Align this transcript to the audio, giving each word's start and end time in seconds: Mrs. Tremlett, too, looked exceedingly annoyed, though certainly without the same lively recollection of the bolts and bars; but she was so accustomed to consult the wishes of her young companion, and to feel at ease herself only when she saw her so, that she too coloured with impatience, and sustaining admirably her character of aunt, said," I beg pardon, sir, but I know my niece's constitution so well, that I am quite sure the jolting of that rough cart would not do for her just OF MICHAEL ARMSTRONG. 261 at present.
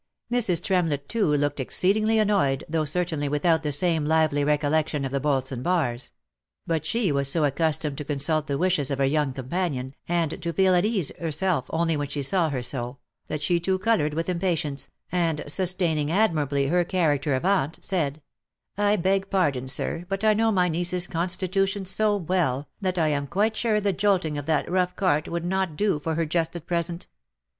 Mrs. 0.31 0.63
Tremlett, 0.63 1.07
too, 1.07 1.27
looked 1.31 1.59
exceedingly 1.59 2.17
annoyed, 2.17 2.63
though 2.67 2.85
certainly 2.85 3.29
without 3.29 3.61
the 3.61 3.71
same 3.71 4.03
lively 4.03 4.43
recollection 4.43 5.05
of 5.05 5.11
the 5.11 5.19
bolts 5.19 5.51
and 5.51 5.61
bars; 5.63 6.11
but 6.65 6.87
she 6.87 7.11
was 7.11 7.31
so 7.31 7.45
accustomed 7.45 7.99
to 7.99 8.03
consult 8.03 8.47
the 8.47 8.57
wishes 8.57 8.89
of 8.89 8.97
her 8.97 9.05
young 9.05 9.31
companion, 9.31 9.93
and 10.07 10.41
to 10.41 10.53
feel 10.53 10.73
at 10.73 10.85
ease 10.85 11.11
herself 11.19 11.67
only 11.69 11.95
when 11.95 12.07
she 12.07 12.23
saw 12.23 12.49
her 12.49 12.63
so, 12.63 12.97
that 13.27 13.43
she 13.43 13.59
too 13.59 13.77
coloured 13.77 14.15
with 14.15 14.27
impatience, 14.27 14.89
and 15.11 15.43
sustaining 15.45 16.09
admirably 16.11 16.65
her 16.65 16.83
character 16.83 17.35
of 17.35 17.45
aunt, 17.45 17.77
said," 17.79 18.23
I 18.79 18.95
beg 18.95 19.29
pardon, 19.29 19.67
sir, 19.67 20.05
but 20.09 20.23
I 20.23 20.33
know 20.33 20.51
my 20.51 20.67
niece's 20.67 21.05
constitution 21.05 21.85
so 21.85 22.15
well, 22.15 22.67
that 22.81 22.97
I 22.97 23.09
am 23.09 23.27
quite 23.27 23.55
sure 23.55 23.79
the 23.79 23.93
jolting 23.93 24.35
of 24.35 24.47
that 24.47 24.67
rough 24.67 24.95
cart 24.95 25.27
would 25.27 25.45
not 25.45 25.75
do 25.75 25.99
for 25.99 26.15
her 26.15 26.25
just 26.25 26.55
OF 26.55 26.63
MICHAEL 26.63 26.63
ARMSTRONG. 26.63 26.63
261 26.63 26.63
at 26.63 26.67
present. 26.67 27.07